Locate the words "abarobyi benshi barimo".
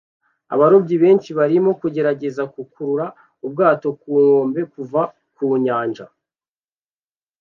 0.53-1.71